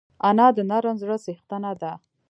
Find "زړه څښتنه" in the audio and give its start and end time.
1.01-1.71